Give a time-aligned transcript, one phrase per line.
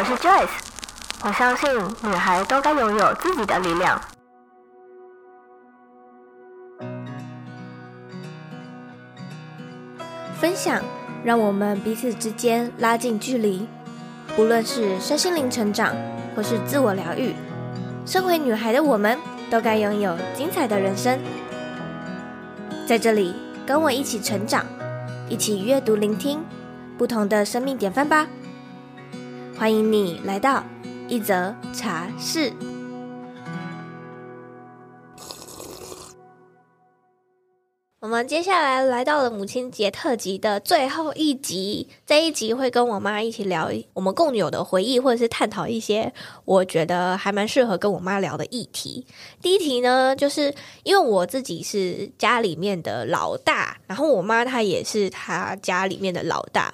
[0.00, 0.48] 我是 Joyce，
[1.22, 1.68] 我相信
[2.02, 4.00] 女孩都该拥有自己的力量。
[10.40, 10.82] 分享
[11.22, 13.68] 让我们彼此之间拉近距离，
[14.34, 15.94] 不论是身心灵成长，
[16.34, 17.34] 或是自我疗愈，
[18.06, 19.18] 身为女孩的我们
[19.50, 21.20] 都该拥有精彩的人生。
[22.86, 23.34] 在这里，
[23.66, 24.64] 跟我一起成长，
[25.28, 26.42] 一起阅读、聆听
[26.96, 28.26] 不同的生命典范吧。
[29.60, 30.64] 欢迎你来到
[31.06, 32.50] 一则茶室。
[38.00, 46.10] 我们接下来来到了母亲节特辑的最后一集，这一集会跟我妈一起聊我们共有的回忆，或者是探讨一些
[46.46, 49.06] 我觉得还蛮适合跟我妈聊的议题。
[49.42, 56.72] 第一题呢，就是因为我自己是家里面的老大，然后我妈她也是她家里面的老大，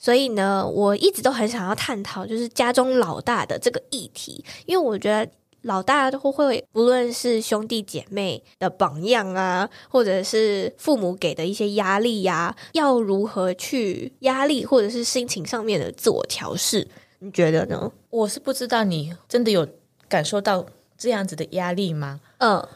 [0.00, 5.30] 所以呢，我一直都很想要探讨就是家中老大的这个议题，因为我觉得。
[5.64, 17.92] 老大都会，不论是兄弟姐妹的榜样啊，或者是父母给的一些压力呀、啊，要如何去压力，或者是心情上面的自我调试，你觉得呢？
[18.08, 19.68] 我是不知道你真的有
[20.08, 20.64] 感受到
[20.96, 22.22] 这样子的压力吗？
[22.38, 22.66] 嗯，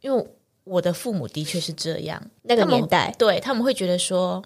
[0.00, 0.26] 因为
[0.64, 4.42] 我的父母的确是这样，那个年代，他对他们会觉得说，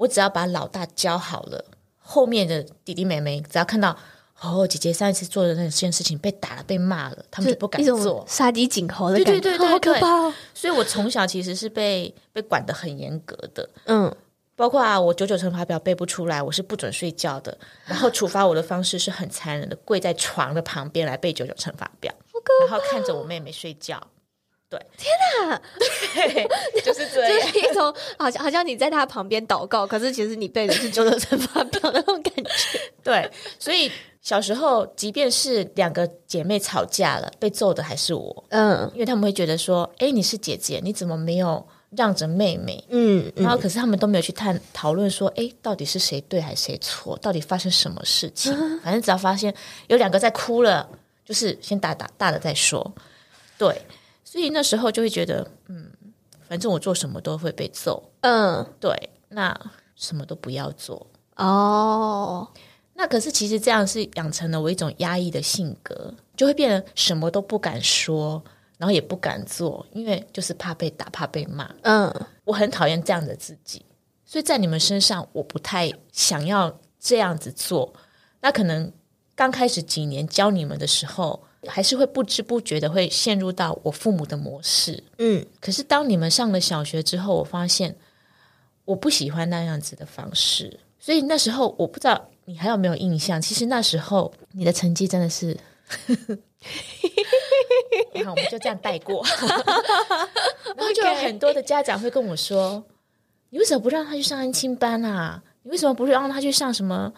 [0.00, 1.64] 我只要把老大教好了，
[1.98, 3.96] 后面的弟弟妹妹只要看到。
[4.42, 10.34] 哦，姐姐上一次做的那件事情被打了，被骂了，他们就不敢做，杀鸡儆猴的感觉，对对对对，好可怕哦！
[10.54, 14.10] 所以我从小其实是被被管得很严格的，嗯，
[14.56, 17.54] 包括啊，我九九乘法表背不出来，我是不准睡觉的，
[17.84, 22.10] 然后处罚我的方式是很残忍的，跪在床的旁边来背九九乘法表，
[22.66, 24.02] 然后看着我妹妹睡觉。
[24.70, 25.12] 对，天
[25.48, 25.60] 哪，
[26.14, 26.48] 对，
[26.80, 32.50] 就是这样，就是一种好像好像你在他旁边祷告，可是其实你背的是九九乘法表那种感觉。
[33.02, 33.90] 对，所以
[34.22, 38.44] 小时候，即便是两个姐妹吵架了，被揍的还是我。
[38.50, 41.66] 嗯，因为他们会觉得说，哎，你是姐姐，你怎么没有
[41.96, 42.84] 让着妹妹？
[42.90, 47.18] 嗯，然后可是他们都没有去探讨论说，哎，到底是谁对还是谁错？
[47.18, 48.52] 到底发生什么事情？
[48.54, 49.52] 嗯，反正只要发现
[49.88, 50.88] 有两个在哭了，
[51.24, 52.94] 就是先打打大的再说。
[53.58, 53.76] 对。
[54.30, 55.90] 所以那时候就会觉得，嗯，
[56.48, 59.52] 反正我做什么都会被揍，嗯，对，那
[59.96, 61.04] 什么都不要做
[61.34, 62.48] 哦。
[62.94, 68.40] 那可是其实这样是养成了我一种压抑的性格，就会变得什么都不敢说，
[68.78, 71.68] 然后也不敢做，因为就是怕被打，怕被骂。
[71.82, 72.14] 嗯，
[72.44, 73.84] 我很讨厌这样的自己，
[74.24, 77.92] 所以在你们身上我不太想要这样子做。
[78.40, 78.92] 那可能
[79.34, 81.42] 刚开始几年教你们的时候。
[81.66, 85.44] 还是会不知不觉的会陷入到我父母的模式，嗯。
[85.60, 87.94] 可是当你们上了小学之后，我发现
[88.84, 93.40] 我不喜欢那样子的方式，所以那时候我不知道你还有没有印象。
[93.40, 95.56] 其实那时候你的成绩真的是，
[98.12, 99.24] 然后我们就这样带过。
[100.76, 102.84] 然后就有很多的家长会跟我说：“Okay.
[103.50, 105.42] 你为什么不让他去上安亲班啊？
[105.64, 107.12] 你为什么不让他去上什么？”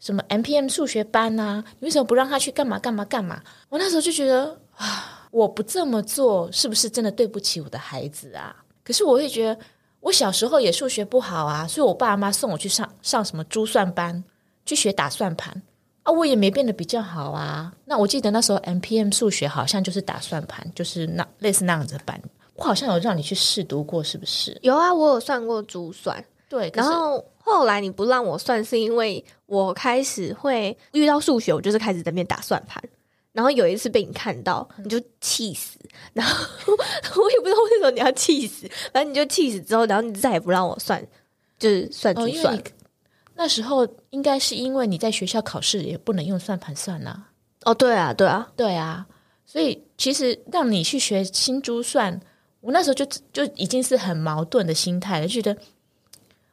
[0.00, 1.62] 什么 MPM 数学班啊？
[1.78, 3.40] 你为什么不让他去干嘛干嘛干嘛？
[3.68, 8.56] 我那时候就觉得啊，我不这么做是不是真的对不起我的孩子啊？
[8.82, 9.60] 可是我会觉得，
[10.00, 14.24] 我小时候也数学不好啊，所以我爸妈送我去上上什么珠算班，
[14.64, 15.62] 去学打算盘
[16.02, 17.70] 啊，我也没变得比较好啊。
[17.84, 22.18] 那我记得那时候 MPM 数学好像就是打算盘，就是那类似那样子的班，
[22.54, 24.58] 我好像有让你去试读过，是不是？
[24.62, 27.22] 有啊，我有算过珠算，对，然后。
[27.42, 32.80] 后来你不让我算，是因为我开始会遇到数学，我就是开始在那边打算盘。
[33.32, 35.76] 然后有一次被你看到，你就气死。
[36.12, 36.46] 然后
[37.20, 41.04] 我也不知道为什么你要气死，反正你就气死之后，然后你再也不让我算，
[41.58, 42.56] 就是算珠算。
[42.56, 42.62] 哦，
[43.34, 47.28] 那时候应该是因为你在学校考试也不能用算盘算呐，啊。
[47.64, 49.04] 哦，对啊，对啊，对啊。
[49.44, 52.20] 所以其实让你去学新珠算，
[52.60, 55.56] 我那时候就就已经是很矛盾的心态了，觉得。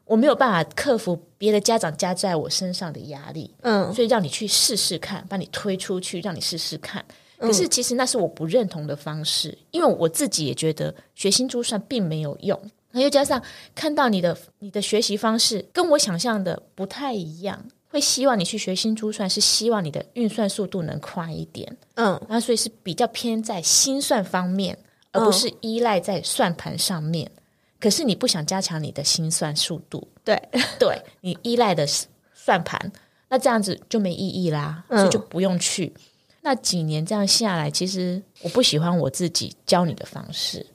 [0.07, 7.03] 我没有办法克服别的家长加在我身上的压力，嗯，所以让你去试试看，把你推出去，让你试试看。
[7.37, 12.59] 可是其实那是我不认同的方式，嗯，因为我自己也觉得学新珠算并没有用。
[12.91, 13.39] 那又加上
[13.75, 24.75] 看到你的你的学习方式跟我想象的不太一样，会希望你去学新珠算，是希望你的运算速度能快一点，嗯，那所以是比较偏在心算方面，
[25.11, 27.29] 而不是依赖在算盘上面。
[27.79, 30.35] 可是你不想加强你的心算速度，对
[30.79, 31.85] 对，你依赖的
[32.33, 32.91] 算盘，
[33.29, 35.93] 那这样子就没意义啦，嗯、所以就不用去。
[36.41, 40.65] 那几年这样下来，其实我不喜欢我自己教你的方式，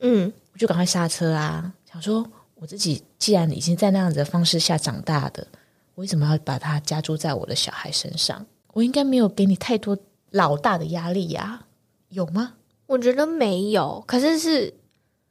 [0.00, 2.26] 嗯，我就赶快刹车啊，想说
[2.56, 5.46] 我自己既然已经在那样子的方式下长大的，
[5.94, 8.44] 我为什么要把它加注在我的小孩身上？
[8.74, 9.96] 我我应该没有给你太多
[10.30, 11.66] 老大的压力呀，
[12.08, 12.54] 有吗？
[12.86, 14.72] 我觉得没有，可是是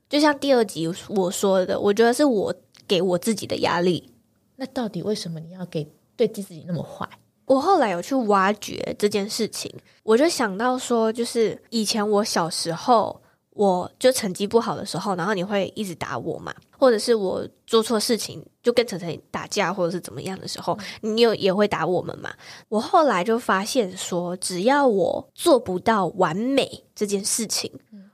[0.10, 2.54] 就像第二集我说的，我觉得是我
[2.88, 4.12] 给我自己的压力。
[4.56, 7.08] 那到底为什么你要给对自己那么坏？
[7.46, 9.74] 我后来有去挖掘这件事情，
[10.04, 13.22] 我就想到说，就是以前我小时候。
[13.56, 22.34] 我就成绩不好的时候，然后你会一直打我嘛，或者是我做错事情就跟晨晨打架，或者是怎么样的时候，你有也会打我们嘛。
[22.70, 27.70] 我后来就发现说，只要我做不到完美这件事情，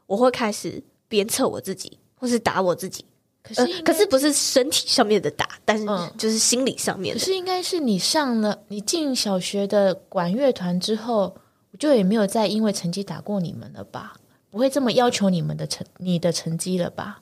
[0.08, 3.06] 我会开始鞭策我自己，或是打我自己。
[3.44, 5.86] 可是、呃，可是不是身体上面的打，但是
[6.18, 7.20] 就是心理上面的。
[7.20, 11.36] 可是应该是你上了你进小学的管乐团之后，
[11.72, 14.16] 我就也没有再因为成绩打过你们了吧？
[14.50, 17.22] 不会这么要求你们的成你的成绩了吧？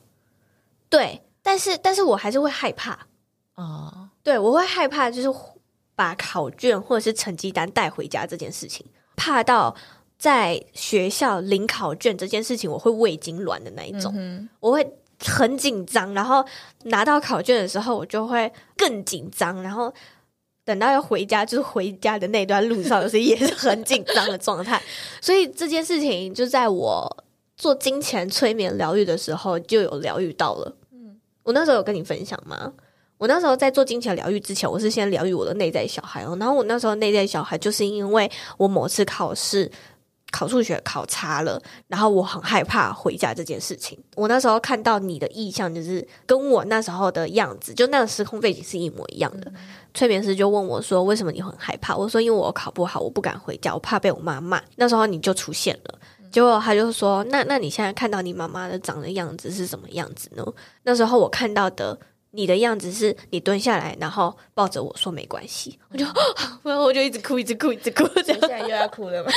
[0.87, 3.07] 对，但是但是我还是会害怕
[3.55, 3.91] 哦。
[3.93, 5.39] Uh, 对，我会害怕，就是
[5.95, 8.85] 把考卷或者是成绩单带回家这件事情，
[9.17, 9.75] 怕到
[10.23, 14.13] 在学校领考卷这件事情，我会胃痉挛的那一种。
[14.15, 14.89] 嗯、我会
[15.19, 16.45] 很紧张，然后
[16.83, 19.93] 拿到考卷的时候，我就会更紧张，然后。
[20.65, 24.81] 等到要回家，就是回家的那段路上，有时也是很紧张的状态。
[25.19, 27.25] 所以这件事情就在我
[27.57, 30.73] 做金钱催眠疗愈的时候就有疗愈到了。
[30.93, 32.71] 嗯，我那时候有跟你分享吗？
[33.17, 36.33] 我那时候在做金钱疗愈之前，我是先疗愈我的内在小孩哦。
[36.39, 39.69] 然后我那时候内在小孩就是因为我某次考试。
[40.33, 43.95] 考数学考差了，然后我很害怕回家这件事情。
[44.15, 49.51] 我那时候看到你的意向，就是跟我那时候的样子，就那个时空背景是一模一样的。
[49.51, 49.61] 嗯、
[49.93, 55.99] 催眠师就问我说：“为什么你很害怕？”我说：“因为我考不好，我不敢回家，我怕被我妈骂。”那时候你就出现了，
[56.31, 60.43] 结果他就说：“那那你现在看到你妈妈的长的样子是什么样子呢？”
[60.81, 61.95] 那时候我看到的。
[62.35, 66.03] 你的样子是你蹲下来，然后抱着我说没关系， 我就，
[66.63, 68.03] 然后我就一直哭，一直哭，一直哭。
[68.25, 69.31] 现在又要哭了吗？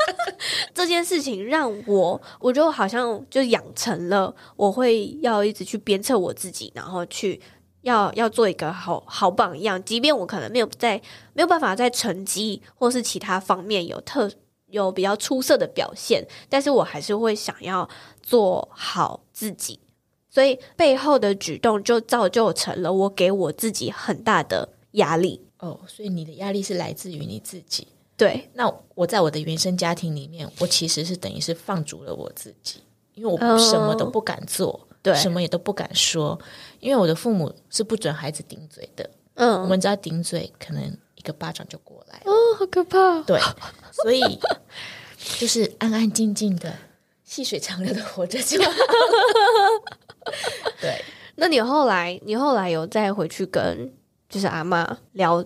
[0.74, 7.40] 这件事情让我，我就好像就养成了，我会要一直去鞭策我自己，然后去
[7.80, 9.82] 要要做一个好好榜样。
[9.82, 11.00] 即便我可能没有在
[11.32, 14.30] 没有办法在成绩或是其他方面有特
[14.66, 17.88] 有比较出色的表现，但是我还是会想要
[18.22, 19.80] 做好自己。
[20.36, 25.80] 所以背后的举动就造就成了我给我自己很大的压力哦。
[25.86, 27.88] 所以你的压力是来自于你自己。
[28.18, 32.82] 对，那我在我的原生家庭里面，我其实是等于是放逐了我自己，
[33.14, 36.38] 因为我什么都不敢做，对，什么也都不敢说，
[36.80, 39.08] 因为我的父母是不准孩子顶嘴的。
[39.36, 40.82] 嗯，我们只要顶嘴，可能
[41.14, 42.24] 一个巴掌就过来了。
[42.26, 43.22] 哦，好可怕。
[43.22, 43.40] 对，
[43.90, 44.20] 所以
[45.38, 46.74] 就是安安静静的、
[47.24, 48.70] 细水长流的活着就好。
[50.80, 51.04] 对，
[51.36, 53.92] 那你后来，你后来有再回去跟
[54.28, 55.44] 就是阿妈聊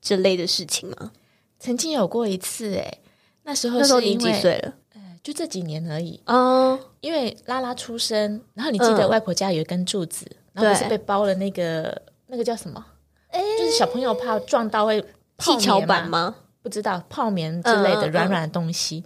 [0.00, 1.12] 这类的事情吗？
[1.58, 2.98] 曾经有过一次，哎，
[3.44, 4.74] 那时候那时候你几岁了？
[5.22, 6.78] 就这几年而已哦。
[7.00, 12.84] 因为拉拉出生，然后你记得外婆家有一根柱子，然后不是被包了那个那个叫什么？
[13.28, 15.02] 哎，就是小朋友怕撞到会
[15.38, 16.34] 气桥板吗？
[16.62, 19.04] 不知道泡棉之类的软软的东西。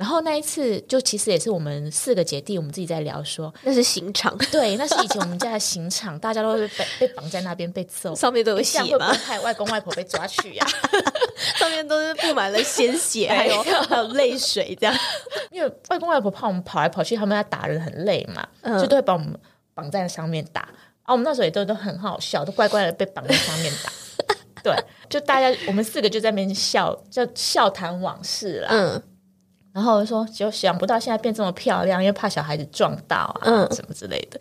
[0.00, 9.12] 然后那一次，就其实也是我们四个姐弟，我们自己在聊说，那是刑场，对，那是以前我们家的刑场，大家都会被被绑在那边被揍，上面都有血吗？
[9.12, 10.72] 害外公外婆被抓去呀、啊？
[11.58, 14.96] 上面都是布满了鲜血，还有 还有泪水，这样。
[15.52, 19.38] 因为外公外婆怕我们跑来跑去，他们要打人很累嘛，嗯、就都会把我们
[19.74, 20.62] 绑在上面打。
[21.02, 23.92] 啊，我们那时候也都都很好笑，都乖乖的被绑在上面打。
[24.64, 24.74] 对，
[25.10, 28.68] 就大家我们四个就在那边笑，就笑谈往事啦。
[28.70, 29.02] 嗯。
[29.72, 34.40] 然后我说，就想不到现在变这么漂亮，因为怕小孩子撞到啊，嗯、什么之类的。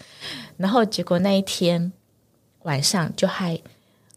[0.57, 1.91] 然后结果那一天
[2.63, 3.59] 晚上就害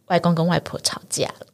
[0.07, 1.47] 外公跟外婆吵架了。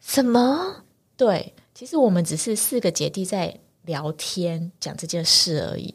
[0.00, 0.84] 什么？
[1.16, 5.94] 对，其实我们只是四个姐弟在聊天讲这件事而已。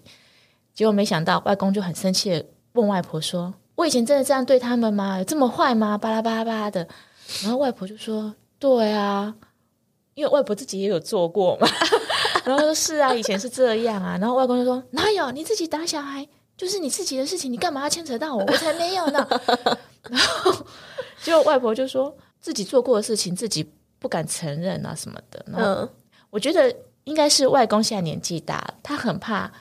[0.73, 5.17] 结果没想到外公就很生气的问外婆说：“我以前真的这样对他们吗？
[5.17, 6.87] 有这么坏吗？”巴拉巴拉巴拉的。
[7.43, 9.35] 然后外婆就说：“对啊，
[10.13, 11.67] 因为外婆自己也有做过嘛。”
[12.49, 14.17] 然后说是啊， 以前是这样啊。
[14.19, 15.31] 然后外公就说：“哪有？
[15.31, 16.27] 你自己打小孩
[16.57, 18.43] 就是你自己的事情，你干嘛要牵扯到我？
[18.45, 19.27] 我才没有呢。
[20.09, 20.51] ”然后
[21.21, 25.45] 结果外婆就说自己做过的事情自己不敢承认啊什么的。
[25.53, 25.87] 嗯，
[26.29, 29.51] 我觉得应该是外公现在年纪大，他很怕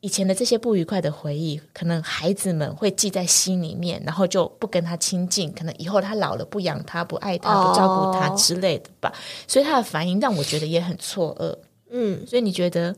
[0.00, 5.52] 以前的这些不愉快的回忆，可能孩子们会记在心里面，然后就不跟他亲近。
[5.52, 9.12] 可能以后他老了不养他、不爱他、不照顾他之类的吧。
[9.48, 11.56] 所以他的反应让我觉得也很错愕。
[11.96, 12.94] 嗯，所以你觉得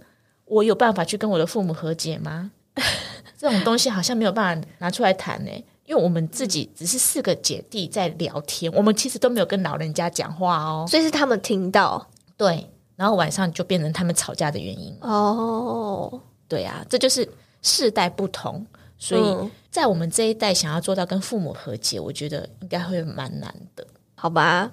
[0.47, 2.51] 我有办法去跟我的父母和解吗？
[3.37, 5.51] 这种东西好像没有办法拿出来谈呢，
[5.85, 10.87] 因为我们自己只是四个姐弟在聊天，我们其实都没有跟老人家讲话哦。
[10.89, 14.97] 所以是他们听到，对，然后晚上就变成他们吵架的原因。
[15.03, 17.29] 哦，对啊，这就是
[17.61, 18.65] 世代不同，
[18.97, 24.73] 所以在我们这一代想要做到跟父母和解，我觉得应该会蛮难的，好吧？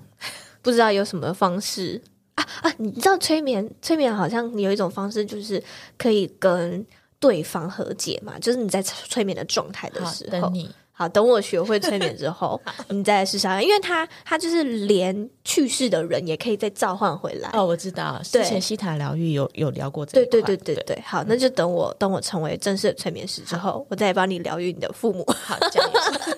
[0.61, 2.01] 不知道有什么方式
[2.35, 2.73] 啊啊！
[2.77, 5.63] 你知道催眠，催眠好像有一种方式，就是
[5.97, 6.85] 可以跟
[7.19, 10.69] 对方和解嘛，就是你在催眠的状态的时候，等你。
[10.95, 13.47] 好，等我学会催眠之后， 你再来试试。
[13.63, 17.49] 因为他他就是连去世的人也可以再召唤回来。
[17.53, 20.25] 哦，我知道，之前西塔疗愈有有聊过这个。
[20.27, 25.25] 对对对对对，好，那就等我等我成为正式的催眠师之后，我再来帮你疗愈你的父母。
[25.27, 25.91] 好，这样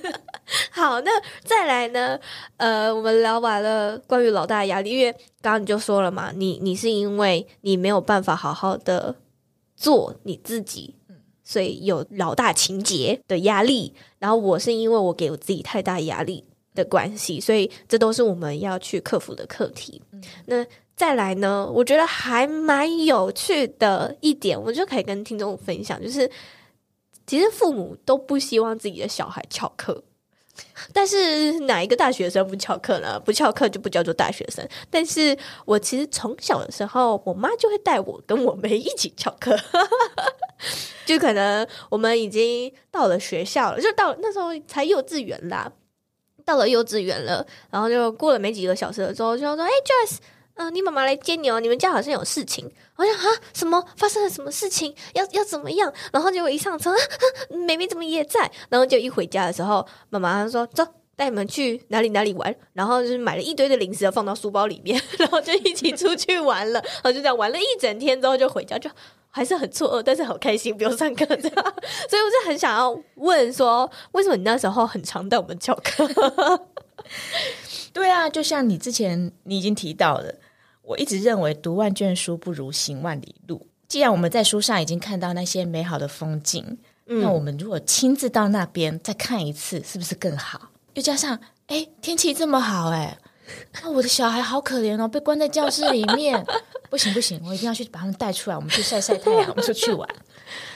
[0.71, 1.11] 好，那
[1.43, 2.17] 再来呢？
[2.55, 9.15] 呃，我们聊完了关于老大的压力，因为刚刚你就说了嘛，你你是因为你没有办法好好的
[9.75, 10.94] 做你自己。
[11.45, 20.01] 所以有老大情节的压力，然后我是因为我给我自己太大压力的关系，所以这都是我们要去克服的课题。
[20.11, 20.65] 嗯、那
[20.97, 21.69] 再来呢？
[21.71, 26.29] 我觉得还蛮有趣的一点，我就可以跟听众分享，就是
[27.27, 30.03] 其实父母都不希望自己的小孩翘课。
[30.93, 33.19] 但是哪一个大学生不翘课呢？
[33.19, 34.65] 不翘课就不叫做大学生。
[34.89, 39.53] 但是我其实从小的时候，我妈就会带我跟我妹一起翘课，
[41.05, 45.71] 就可能我们已经到了学校了，就到那时候才幼稚园啦，
[46.43, 50.17] 到了幼稚园了，然后就过了没几个小时了之后，就说：“哎，Joyce。”
[50.57, 51.59] 嗯、你妈妈来接你哦。
[51.59, 54.95] 你们家好像有事情，我想啊，什么发生了什么事情？
[55.13, 55.93] 要要怎么样？
[56.13, 56.97] 然后结果一上车，啊、
[57.49, 58.49] 妹妹怎么也在？
[58.69, 66.79] 然后就一回家的时候，妈妈说：“走，带你们去哪里哪里玩。”然后就是买了一堆的零食放到书包里面， 然后就一起出去玩了。
[66.79, 68.89] 然后就这样玩了一整天之后就回家，就
[69.35, 71.55] 还是很错愕，但是好开心，不用上课这样。
[72.09, 76.07] 所以我就很想要问说，为什么你那时候很常带我们翘课？
[77.91, 80.33] 对啊，就像你之前你已经提到了。
[80.83, 83.67] 我一直认为读万卷书不如行万里路。
[83.89, 86.77] 既然我们在书上已经看到那些美好的风景，
[87.07, 90.69] 嗯、那我们如果亲自到那边再看一次，是不是更好？
[90.93, 91.37] 又加上，
[91.67, 93.17] 哎，天气这么好，哎，
[93.81, 96.45] 那 我的小孩好可怜哦，被关在教室里面。
[96.89, 100.07] 不行不行，我一定要去把他们带出来，我们去晒晒太阳，我们出去玩。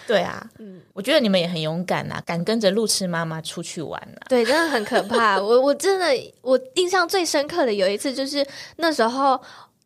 [0.08, 4.28] 对啊，嗯，我觉得你们也很勇敢呐、啊，敢跟着路痴妈妈出去玩呐、啊。
[4.28, 5.40] 对，真的很可怕。
[5.42, 8.46] 我我真的我印象最深刻的有一次，就是
[8.78, 9.40] 那时候。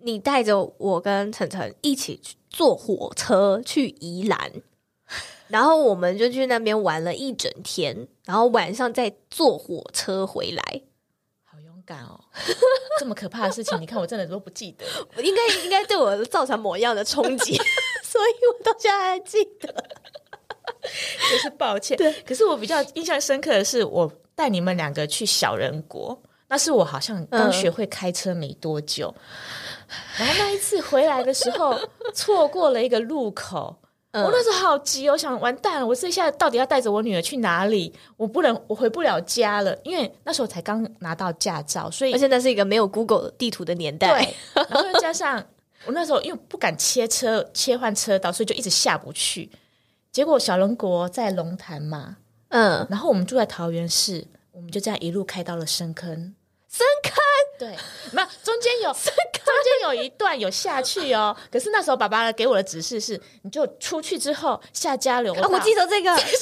[0.05, 4.51] 你带着我跟晨晨一起去坐火车去宜兰，
[5.47, 10.81] 然后我们就去那边玩了一整天，然后晚上再坐火车回来。
[11.87, 12.19] 好勇敢哦！
[12.99, 14.85] 这么可怕的事情，你看我真的都不记得，
[15.21, 17.55] 应该应该对我造成某样的冲击，
[18.03, 19.73] 所以我到现在还记得。
[21.31, 21.97] 就是抱歉。
[21.97, 29.13] 对，可是我比较印象深刻的是，我带你们两个去小人国，那是我好像刚学会开车没多久。
[29.17, 29.23] 嗯
[30.17, 31.77] 然后那一次回来的时候，
[32.15, 33.75] 错过了一个路口，
[34.13, 37.91] 嗯、我那时候好急，我想完蛋了，我这下到底要带着我女儿去哪里？
[38.15, 44.07] 我不能，我回不了家了，因为那时候才刚拿到驾照，所以而且那是一个没有 Google 地图的年代，
[44.53, 44.63] 对。
[44.69, 45.43] 然后又加上
[45.85, 49.49] 我那时候因为不敢切车切换车道，所以就一直下不去。
[50.11, 52.17] 结果小人国在龙潭嘛，
[52.49, 56.35] 嗯，然后我们住在桃园市，我们就这样一路开到了深坑。
[56.75, 57.13] 深坑
[57.59, 57.77] 对，
[58.11, 61.35] 没有中间有深坑，中间有一段有下去哦。
[61.51, 65.47] 可是那时候爸爸给我的指示是，你就出去之后下交流道。
[65.47, 66.33] 我记得这个上去，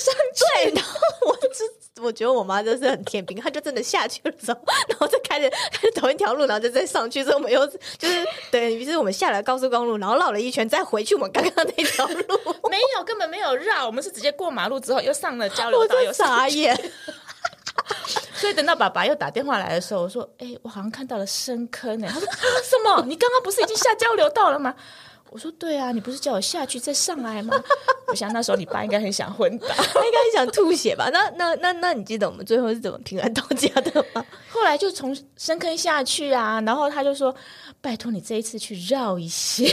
[0.55, 0.97] 对，然后
[1.27, 1.49] 我就
[2.01, 7.21] 我觉得我妈就是很天平，她就真的下去了之后，然后再开着开着同一条路，然后就再上去。
[7.25, 12.39] 之后我们又就是等于是我们下了高速公路，然后绕了一圈再回去我们刚刚那条路。
[12.71, 16.73] 没有，根本没有绕，我们是直接过马路之后又上了交流道，又傻眼。
[18.41, 22.27] 所以等到爸爸又打电话来的时候，我说：“哎、欸，我好像看到了深坑呢。”他说
[22.65, 23.05] ：“什么？
[23.05, 24.73] 你刚刚不是已经下交流道了吗？”
[25.29, 27.55] 我说：“对啊，你不是叫我下去再上来吗？”
[28.09, 31.07] 我想那时候你爸应该很想昏倒，他应该很想吐血吧？
[31.13, 34.25] 那那那那你记得我们最后是怎么平安到家的吗？
[34.49, 37.33] 后来就从深坑下去啊，然后他就说。
[37.83, 39.65] 拜托你这一次去绕一下，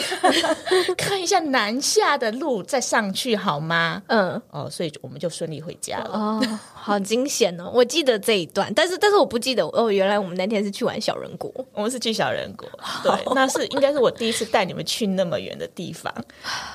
[0.97, 4.03] 看一下南下的路，再上去好吗？
[4.07, 6.11] 嗯，哦，所以我们就顺利回家了。
[6.15, 7.69] 哦，好惊险哦！
[7.75, 9.93] 我记得这一段，但是但是我不记得哦。
[9.93, 12.67] 原来我们那天是去玩小人国，我们是去小人国。
[13.05, 16.11] 对，那是应该是我第一次带你们去那么远的地方。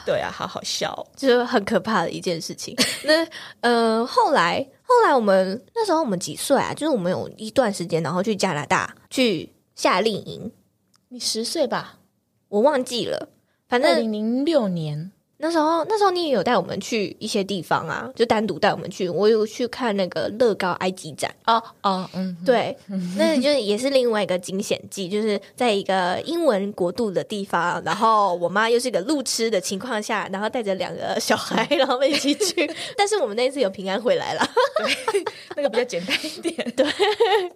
[0.06, 2.75] 对啊，好好笑，就是很可怕的一件事情。
[3.04, 3.28] 那
[3.62, 6.75] 呃，后来后来我们那时候我们几岁啊？
[6.75, 10.52] 就是我们有一段时间，然后去加拿大去夏令营。
[11.13, 12.00] 你十岁吧，
[12.50, 13.29] 我忘记了。
[13.70, 19.08] 反正二零零六年那时候，那时候你也有带我们去一些地方啊，就单独带我们去。
[19.08, 22.75] 我有去看那个乐高埃及展哦哦，嗯，对，
[23.15, 32.67] 那就是也是另外一个惊险记，就是在一个英文国度的地方，然后我妈又是一个路痴的情况下，然后带着两个小孩，然后一起去。
[32.98, 34.43] 但是我们那一次有平安回来了，
[34.77, 35.24] 对，
[35.58, 36.55] 那个比较简单一点。
[36.75, 36.84] 对，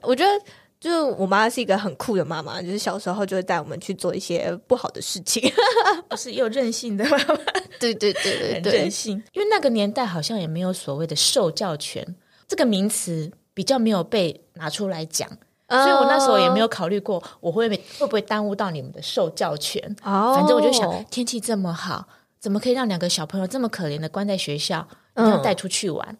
[0.03, 0.31] 我觉得。
[0.79, 5.51] 就是我妈是一个很酷的妈妈，就是小时候就会带我们去做一些不好的事情，
[6.07, 7.35] 不是又任性的妈妈。
[7.79, 9.21] 对对对对对，任性。
[9.33, 12.15] 因为那个年代好像也没有所谓的受教权
[12.47, 15.27] 这个名词，比较没有被拿出来讲，
[15.67, 19.83] 哦、所以我那时候也没有考虑过我会会不会耽误到你们的受教权。
[20.03, 22.07] 哦，反正我就想，天气这么好，
[22.39, 26.17] 怎么可以让两个小朋友这么可怜的关在学校，然后带出去玩？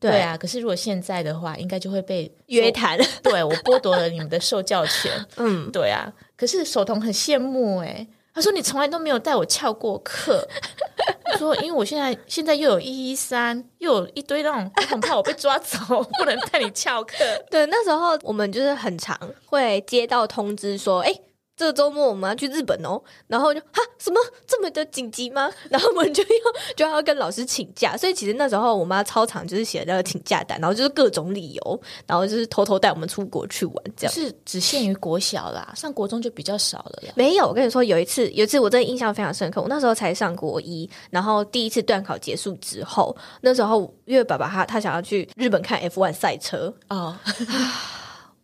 [0.00, 2.98] 嗯对啊，可是如果现在的话，应该就会被约谈。
[3.22, 5.12] 对，我剥夺了你们的受教权。
[5.36, 6.10] 嗯，对啊。
[6.36, 10.48] 可是守彤很羡慕哎、欸，他说你从来都没有带我翘过课。
[11.30, 15.78] 他说因为我现在现在又有一一三，又有一堆那种，我很怕我被抓走，
[16.18, 17.16] 不能带你翘课。
[17.50, 21.14] 对，那时候我们就是很常会接到通知说，哎。
[21.60, 25.50] 这个周末我们要去日本哦，然后就哈什么这么的紧急吗？
[25.68, 37.12] 然后我们就要就要跟老师请假，所以其实那时候我妈超常就是写那个请假单，然后就是各种理由，然后就是偷偷带我们出国去玩，这样是只限于国小啦，上国中就比较少了呀。
[37.14, 47.14] 没有，我跟你说有一次，有一次我真的印象非常深刻，我那时候才上国一，然后第一次段考结束之后，那时候因为爸爸他他想要去日本看 F1 赛车哦。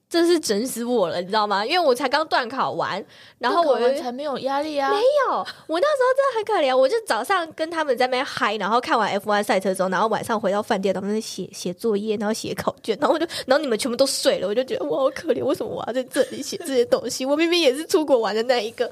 [0.09, 1.67] 真是整死我了，你知道吗？
[1.67, 3.05] 因为我才刚断考完，
[3.39, 4.89] 然后我才没有压力啊。
[4.91, 6.77] 没有，我那时候真的很可怜。
[6.77, 15.45] 我就早上跟他们在那边嗨，然后看完 F1 赛车之后，然后晚上回到饭店，他们在写写作业，然后写考卷，然后我就，然后你们全部都睡了，我就觉得我好可怜。
[15.45, 17.27] 为什么我要在这里写这些东西？
[17.27, 18.89] 我明明也是出国玩的那一个。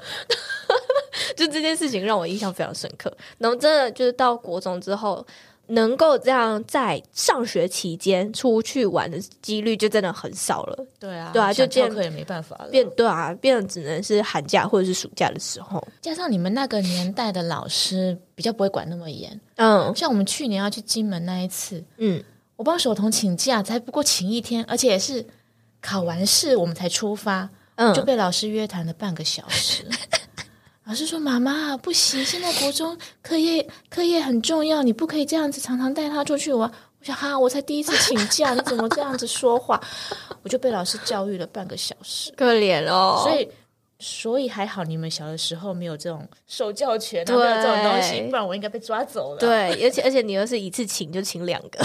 [1.37, 3.11] 就这件事情让我印象非常深刻。
[3.37, 5.25] 然后真的就是到国中之后。
[5.67, 10.85] 能够这样在上学期间出去玩的几率就真的很少了。
[10.99, 12.67] 对啊，对啊，就这样课也没办法了。
[12.69, 15.85] 变对啊，变得只能是寒假或者是暑假的时候。
[16.01, 19.39] 加上你们那个年代的老师比较不会管那么严。
[19.55, 22.23] 嗯，像我们去年要去金门那一次，嗯，
[22.55, 25.25] 我帮守彤请假才不过请一天，而且也是
[25.81, 29.85] 考完试我们才出发，嗯，就被老师约谈了半个小时。
[30.87, 39.81] 老师说：“妈妈不行，现在国中课业课业很重要，你不可以这样子常常带他出去玩。”我想哈，我才第一次请假， 你怎么这样子说话？
[40.43, 43.21] 我就被老师教育了半个小时，可怜哦。
[43.23, 43.49] 所以，
[43.97, 49.39] 所以还好你们小的时候没有这种受教权，对没有这种东西，不然我应该被抓走了。
[49.39, 51.83] 对，而且而且你又是一次请就请两个，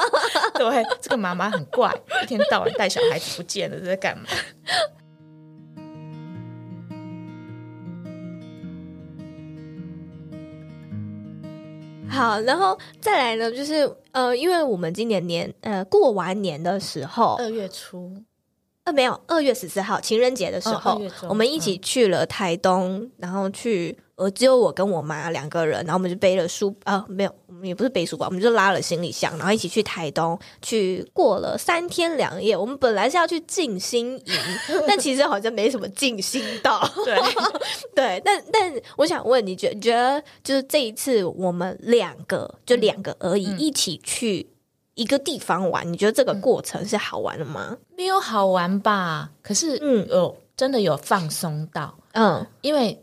[0.56, 4.24] 对，这个妈妈很怪，一天到晚带小孩子不见了，这在干嘛？
[12.18, 18.12] 好，然后再来呢，就是呃，因为我们今年年呃过完年的时候，二月初，
[18.88, 23.96] 呃没有，二月十四号情人节的时候，哦、我们一起去了台东，嗯、然后去。
[24.18, 32.56] 呃，只有我跟我妈两个人，然后我们就背了书啊、呃，没有，我们也不是背书包，我们就拉了行李箱，然后一起去台东去过了三天两夜。
[32.56, 34.34] 我们本来是要去静心营，
[34.88, 36.84] 但其实好像没什么静心到。
[37.04, 37.16] 对
[37.94, 44.44] 对，但但我想问你，觉觉得就是这一次我们两个就两个而已，嗯、一起去
[44.98, 47.78] 一个地方玩，你觉得这个过程是好玩的吗？
[47.96, 49.30] 没有好玩吧？
[49.42, 53.02] 可是嗯，有真的有放松到，嗯，因为。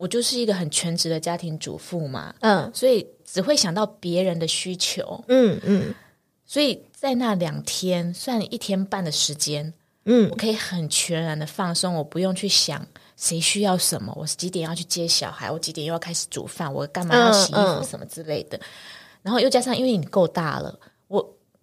[0.00, 5.94] 我就是一个很全职的家庭主妇嘛，嗯，所以只会想到别人的需求，嗯嗯，
[6.46, 9.70] 所以在那两天算一天半的时间，
[10.06, 12.82] 嗯，我可以很全然的放松，我不用去想
[13.14, 18.58] 谁需要什么，我几点要去接小孩，我几点又要开始煮饭，我干嘛要洗衣服什么之类的，
[19.20, 20.89] 然后又加上因为你够大了，我。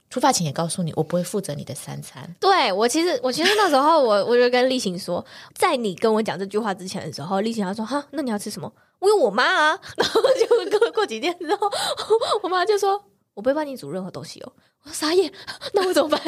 [0.09, 2.33] 出发前也告诉你，我不会负责你的三餐。
[2.39, 9.79] 对，我其实，我其实那时候我 我就跟立行说，在你跟我讲这句话之前的时候，丽琴她说：“哈，那你要吃什么？”我有我妈啊。
[9.97, 11.69] 然后就过过几天之后，
[12.41, 13.03] 我妈就说
[13.35, 15.31] ：“我不会帮你煮任何东西哦。”我说：“傻眼，
[15.73, 16.21] 那我怎么办？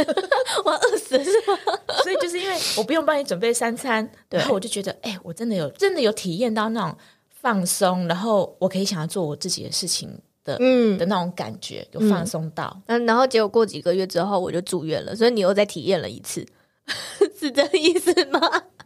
[0.65, 1.57] 我要饿死了是吗？”
[2.03, 6.97] 所以就是因为我不用帮你准备三餐，然后我就觉得，哎、欸，我真的有真的有体验到那种
[7.41, 10.21] 放松，然后我可以想要做我自己的事情。
[10.59, 10.97] 嗯。
[10.97, 16.45] 的那种感觉有放松到，嗯，然后结果过几个月之后我就住院了，所以你又再体验了一次，
[17.39, 18.39] 是这个意思吗？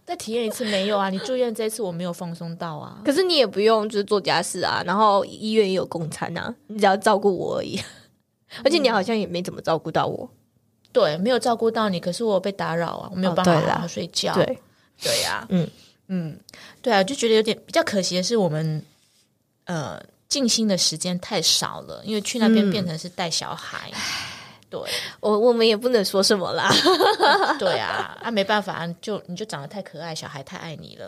[0.06, 1.10] 再体验一次没有啊？
[1.10, 7.80] 你住院这一次我没有放松到啊，可是你也不用就是做家事啊，然后医院也有供餐啊，你只要照顾我而已，
[8.66, 10.38] 而且你好像也没怎么照顾到我，嗯、
[10.92, 14.58] 对，没有照顾到你，可是我被打扰啊，我没有办法好好睡觉，哦、对。
[15.02, 15.68] 对呀、啊，嗯。
[16.10, 16.38] 嗯，
[16.82, 18.84] 对啊，就觉得有点比较可惜的是我们
[19.66, 20.00] 呃。
[20.34, 23.92] 静心的时间太少了，因为去那边变成是带小孩。
[23.92, 24.00] 嗯、
[24.68, 24.82] 对，
[25.20, 26.74] 我我们也不能说什么啦。
[27.60, 31.08] 对啊，啊没办法，就你就长得太可爱，小孩太爱你了。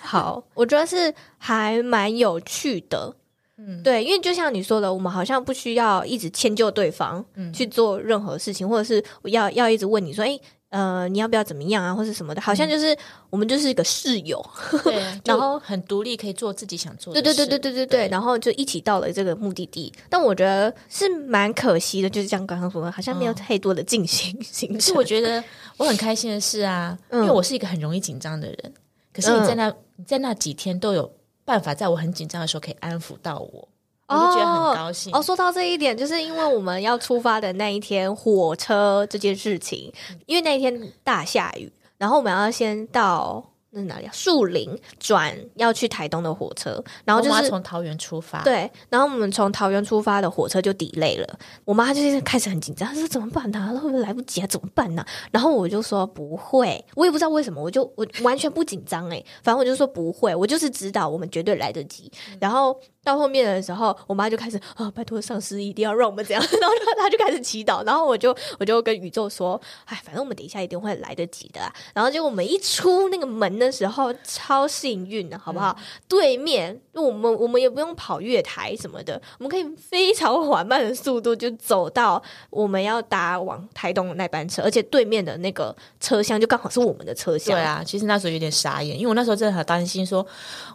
[0.00, 3.14] 好，我觉得是还蛮有趣的。
[3.58, 10.40] 嗯，对，因为就像你说的，我们好像不需要一直迁就对方，嗯，去做任何事情，或者是要要一直问你说，哎。
[10.76, 12.40] 呃，你要不要怎么样啊，或是什么的？
[12.42, 12.98] 好像就是、嗯、
[13.30, 14.44] 我们就是一个室友，
[14.84, 17.22] 对，然后很独立，可以做自己想做的事。
[17.22, 19.90] 对对对对对对对，然后就一起到了这个目的地。
[20.10, 25.42] 但我觉得是蛮可惜的，就是像刚刚说的，好像没有太多的进行 行是我觉得
[25.78, 28.74] 我很开心的是啊，嗯、因为我是一个很容易紧张的人，
[29.14, 29.74] 可是你在那、
[30.06, 31.10] 在那几天都有
[31.46, 33.66] 办法，在我很紧张的时候可以安抚到我。
[34.08, 35.18] 我就觉得很高兴哦。
[35.18, 39.92] 哦，说到这一点，就是因为我们要出发的那一天火车这件事情，
[40.26, 43.44] 因为那一天大下雨，然后我们要先到。
[43.74, 44.10] 是哪里啊？
[44.10, 48.42] 树林转要去台东的火车，然后就是从桃园出发。
[48.42, 51.38] 对，然后我们从桃园出发的火车就 delay 了。
[51.62, 53.68] 我妈就是开始很紧张，她说怎么办呢、啊？
[53.78, 54.46] 会不会来不及啊？
[54.46, 55.08] 怎么办呢、啊？
[55.30, 59.22] 然后我就说不会，我也不知道为什么，我就我完全不紧张哎。
[59.42, 62.10] 反正我就说不会，我就是知道我们绝对来得及。
[62.40, 62.74] 然后
[63.06, 66.42] 到后面的时候，我妈就开始啊，拜托上师一定要让我们这样。
[66.60, 71.72] 然后她就开始祈祷，然后我就我就跟宇宙说，哎，反正我们等一下一定会来得及的、啊。
[71.94, 75.76] 然后结果我们一出那个门的时候，超幸运的，好不好？
[75.78, 87.54] 嗯、对面，我们我们也不用跑月台什么的，我们可以非常缓慢的速度就走到我们要搭往台东的那班车，而且对面的那个车厢就刚好是我们的车厢。
[87.54, 90.26] 对啊，其实那时候有点傻眼，因为我那时候真的很担心，说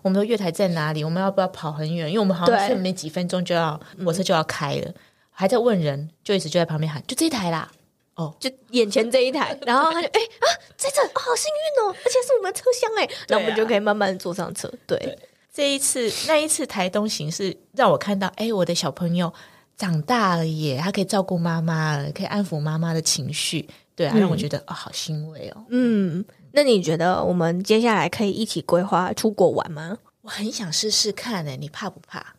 [0.01, 1.03] 我们的月台在哪里？
[1.03, 2.07] 我们要不要跑很远？
[2.07, 4.95] 因为我们好像剩没几分钟就要火车就要开了，嗯、
[5.29, 7.69] 还在问人，就一直就在旁边喊，就这一台啦。
[8.15, 14.71] 哦，就眼前这一台， 然后他就哎、欸、啊，在这、哦、好幸运哦，而且是我们的车厢哎，那、啊、我们就可以慢慢坐上车。
[14.85, 15.17] 对，对
[15.53, 19.33] 这一次那一次台东行是让我看到，哎、欸，我的小朋友
[19.77, 25.63] 长大了耶，他可以照顾妈妈了，可以安抚妈妈的情绪，对啊，嗯、让我觉得啊、哦，好欣慰哦。
[25.69, 29.97] 嗯，那你觉得我们接下来可以一起规划出国玩吗？
[30.21, 32.35] 我很想试试看哎，你怕不怕？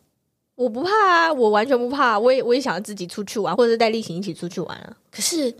[0.54, 2.18] 我不怕啊，我完全不怕。
[2.18, 4.96] 我也我也想要自己出去玩，或者带丽行一起出去玩啊。
[5.10, 5.52] 可是，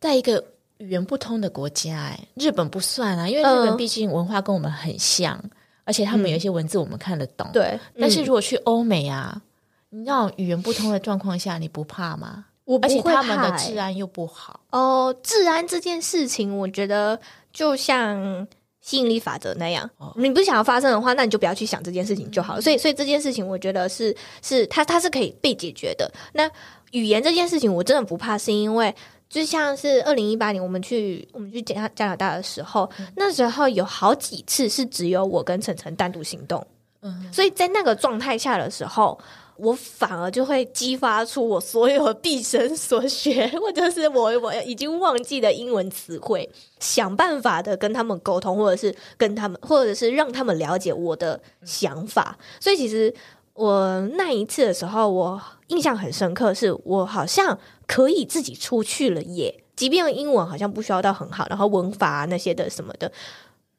[0.00, 0.42] 在一个
[0.78, 5.50] 语言不通的国家，哎，日本不算啊，因为日本毕竟文化跟我们很像，嗯、
[5.84, 7.50] 而且他们有一些文字我们看得懂。
[7.52, 9.42] 对、嗯，但是如果去欧美啊，
[9.90, 12.46] 你知道语言不通的状况下，你不怕吗？
[12.64, 14.60] 我不会怕、欸、而且他们的治安又不好。
[14.70, 17.20] 哦，治安这件事情，我觉得
[17.52, 18.46] 就像。
[18.86, 22.60] 吸引力法则那样，你不想要发生的话，那你就不要去想这件事情就好了。
[22.60, 26.08] 所以，所以这件事情，我觉得是是它它是可以被解决的。
[26.34, 26.48] 那
[26.92, 28.94] 语言这件事情，我真的不怕，是因为
[29.28, 36.64] 就像是二零一八年我们去我们去加加拿大的时候，嗯、那时候有好几次是只有我跟晨晨单独行动，
[37.02, 39.18] 嗯，所以在那个状态下的时候。
[39.58, 52.36] 我反而就会激发出我所有毕生所学， 或者是我我已经忘记的英文词汇，想办法的跟他们沟通，或者是跟他们，或者是让他们了解我的想法。
[52.60, 53.12] 所以其实
[53.54, 59.62] 我那一次的时候，我印象很深刻，是我好像可以自己出去了耶。
[59.74, 63.10] 即便英文好像不需要到很好，然后文法啊那些的什么的，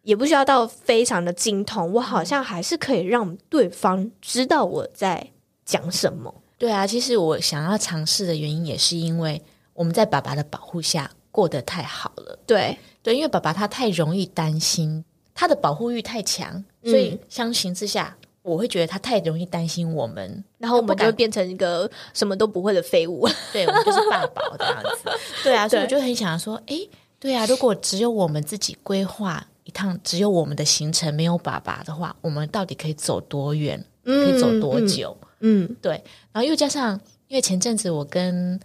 [0.03, 5.31] 也不需要到非常的精通，我好像还是可以让对方知道我在。
[5.67, 6.33] 讲什么？
[6.57, 9.39] 对啊，其实我想要尝试的原因也是因为
[9.73, 12.39] 我们在爸爸的保护下过得太好了。
[12.47, 16.51] 对对，因为爸爸他太容易担心，他的保护欲太强，
[16.81, 23.27] 嗯、所以相形之下，我会觉得他太容易担心我们，然后我们就会变成一个什么都不会的废物。
[23.53, 25.11] 对，我们就是爸爸这样子。
[25.43, 26.75] 对啊，所以我就很想说，哎，
[27.19, 33.85] 对啊，如果只有我们自己规划一趟，只有我们的行程，没有爸爸的话，我们到底可以走多远？
[34.03, 35.15] 可以走多久？
[35.21, 38.59] 嗯嗯嗯，对，然后又加上，因为前阵子我跟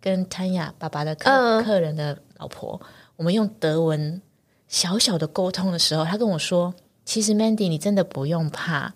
[0.00, 2.80] 跟 Tanya 爸爸的客、呃、客人的老婆，
[3.16, 4.20] 我们用德文
[4.68, 8.94] 小小的沟通的时候，他跟我说：“其实 Mandy，你真的不用怕。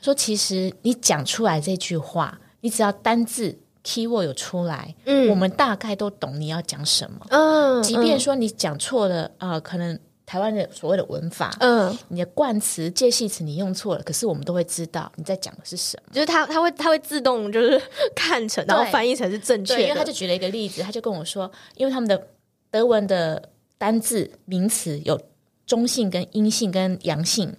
[0.00, 7.26] 说其实你讲出来这句话，你只要单字 keyword 有出来，嗯，我们大概都懂你要讲什么。
[7.30, 16.12] 嗯，即便说你讲错了啊、呃，可能。”台湾的所谓的文法，嗯，你的冠词、介系词你用错了，可是我们都会知道你在讲的是什么。
[16.12, 17.80] 就是它，它会，它会自动就是
[18.12, 19.82] 看成， 然后翻译成是正确的。
[19.82, 22.26] 因为他就举了一个例子，他就跟我说，因为他们的
[22.72, 25.20] 德文的单字名词有
[25.64, 27.54] 中性、跟阴性、跟阳性。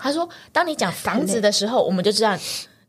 [0.00, 2.38] 他说，当你讲房子的时候，我们就知道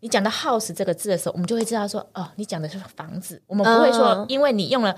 [0.02, 3.42] 你讲到 house 这个字的时候，我们就会知道说，哦，你讲的是房子。
[3.48, 4.96] 我们不会说，因为你用了。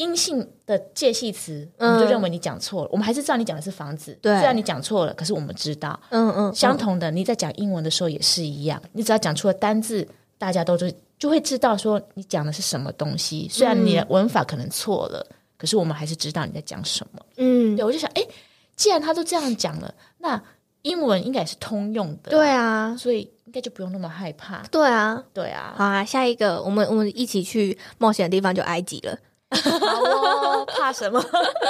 [0.00, 2.88] 阴性的介系词，我们就认为你讲错了。
[2.88, 6.00] 嗯、我们还是知道你讲的是房子，对虽然你讲错了，可是我们知道。
[6.08, 6.50] 嗯嗯。
[6.50, 8.80] 嗯相同的，你在讲英文的时候也是一样。
[8.92, 10.08] 你只要讲出了单字
[10.38, 13.46] 大家都就就会知道说你讲的是什么东西。
[13.50, 17.20] 虽然你的文法可能错了，嗯、可是我们还是知道你在讲什么。
[17.36, 18.26] 嗯，对，我就想，哎，
[18.74, 20.42] 既然他都这样讲了，那
[20.80, 22.30] 英文应该也是通用的。
[22.30, 24.62] 对啊，所以应该就不用那么害怕。
[24.70, 25.74] 对啊，对啊。
[25.76, 29.18] 好啊，下一个我们我们一起去冒险的地方就埃及了。
[29.50, 31.22] 好哦，怕什么？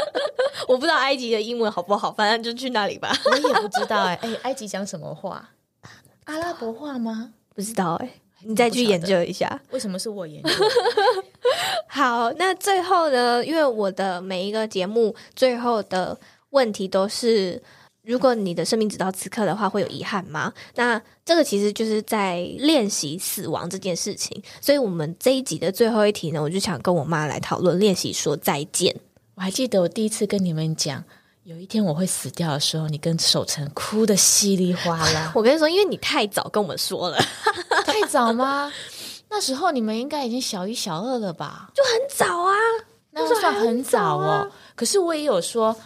[0.68, 3.10] 我不知道埃及的英文好不好，反正就去那里吧。
[3.24, 5.48] 我也不知道哎、欸， 哎、欸，埃及讲什么话？
[6.24, 7.32] 阿拉伯话吗？
[7.54, 9.60] 不知道哎、欸，你再去研究一下。
[9.70, 10.50] 为什么是我研究？
[11.88, 13.44] 好，那最后呢？
[13.44, 16.18] 因为我的每一个节目最后的
[16.50, 17.62] 问题都是。
[18.10, 20.52] 如果你的生命直到此刻的话，会有遗憾吗？
[20.74, 24.42] 那这个其实就是在练习死亡这件事情。
[24.60, 28.92] 所以，我们这一集的最后一题呢，我就想跟我妈来讨论练习说再见。
[29.36, 31.04] 我还记得我第一次跟你们讲，
[31.44, 35.30] 有一天我会死掉的时候，你跟守成哭得稀里哗啦。
[35.36, 37.18] 我跟你说，因为你太早跟我们说了，
[37.86, 38.72] 太早吗？
[39.28, 41.70] 那时候你们应该已经小一、小二了吧？
[41.72, 42.52] 就很早啊，
[43.12, 44.50] 那就算很早哦。
[44.74, 45.76] 可是我也有说。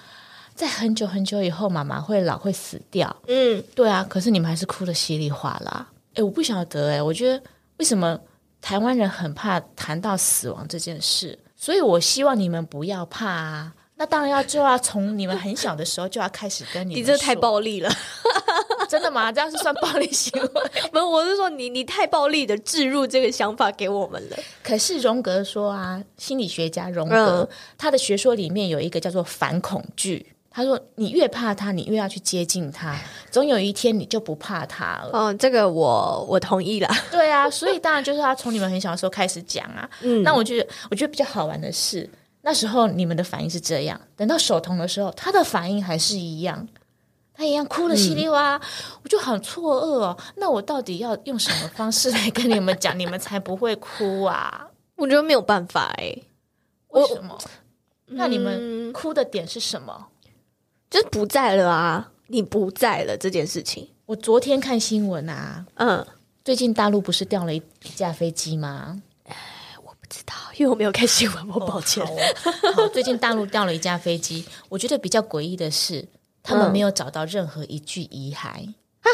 [0.54, 3.14] 在很久很久以后，妈妈会老会死掉。
[3.26, 4.06] 嗯，对啊。
[4.08, 5.86] 可是你们还是哭的稀里哗啦。
[6.14, 7.42] 哎，我不晓得哎，我觉得
[7.78, 8.18] 为什么
[8.60, 11.38] 台湾人很怕谈到死亡这件事？
[11.56, 13.74] 所以我希望你们不要怕啊。
[13.96, 16.94] 那当然要就要从你们很小的时候就要开始跟你。
[16.94, 17.88] 你这太暴力了，
[18.90, 19.30] 真的吗？
[19.30, 20.48] 这样是算暴力行为？
[20.90, 24.36] 不是，我是说你你太暴力的置入这个想法给我们了。
[24.64, 30.33] 可是荣格说啊，心理学家荣格、嗯、他的学说里面有一个叫做反恐惧。
[30.56, 32.96] 他说：“你越怕他，你越要去接近他，
[33.28, 36.88] 总有一天你就不怕他了。”哦，这个我我同意了。
[37.10, 39.90] 对啊，所以当然就是他从你们很小的时候开始讲啊。
[40.02, 42.08] 嗯，那我觉得我觉得比较好玩的是，
[42.42, 46.68] 那时候你们的反应是这样，等到手疼的时候，他的反应还是一样，
[47.34, 48.56] 他一样哭的稀里哗啦。
[48.62, 50.16] 嗯、我就很错愕哦。
[50.36, 54.68] 那我到底要用什么方式来跟你们讲，你们才不会哭啊？
[54.94, 56.16] 我觉得没有办法哎。
[56.90, 57.36] 为什么？
[58.06, 60.06] 那你们哭的点是什么？
[60.94, 62.12] 就是不在了啊！
[62.28, 66.06] 你不在了这件事情，我昨天看新闻啊，嗯，
[66.44, 67.60] 最近大陆不是掉了一
[67.96, 69.02] 架飞机吗？
[69.24, 69.34] 哎，
[69.84, 72.00] 我不知道，因为我没有看新闻，我抱歉。
[72.04, 72.16] 哦
[72.76, 76.06] 好，好，最近大陆掉了一架飞机，我觉得比较诡异的是，
[76.44, 78.46] 他们没有找到任何一具遗骸
[79.00, 79.10] 啊，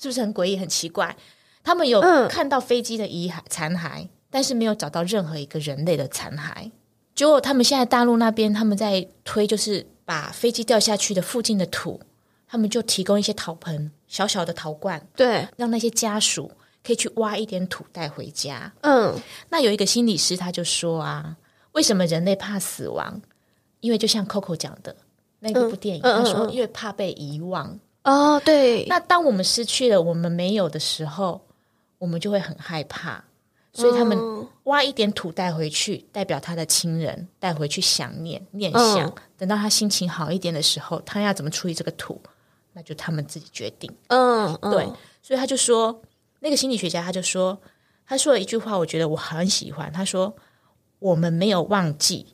[0.00, 1.16] 是不是很诡异、很奇怪？
[1.62, 6.72] 他们有看到飞机的遗骸残骸，但是没有找到任何一个人类的残骸。
[7.14, 9.86] 结果他们现在大陆那边他们在推，就是。
[10.04, 12.00] 把飞机掉下去的附近的土，
[12.48, 16.50] 他们就提供一些陶盆、小小的陶罐，对，让那些家属
[16.84, 18.72] 可以去挖一点土带回家。
[18.82, 19.14] 嗯，
[19.48, 21.36] 那有一个心理师他就说啊，
[21.72, 23.20] 为什么人类怕死亡？
[23.80, 24.94] 因为就像 Coco 讲的
[25.40, 27.78] 那个部电影，嗯、他说因为怕被遗忘。
[28.04, 28.84] 哦，对。
[28.86, 31.40] 那当我们失去了，我们没有的时候，
[31.98, 33.24] 我们就会很害怕。
[33.72, 34.18] 所以他们
[34.64, 39.08] 挖一点土带回去，代表他的亲人带回去想念念想。
[39.08, 42.20] 嗯、等到他心情好一点的时候，他要怎么处理这个土，
[42.74, 43.90] 那就他们自己决定。
[44.08, 44.84] 嗯，嗯对。
[45.22, 46.02] 所以他就说，
[46.40, 47.58] 那个心理学家他就说，
[48.06, 49.90] 他说了一句话，我觉得我很喜欢。
[49.92, 50.34] 他说
[50.98, 52.26] ：“我们没有忘记，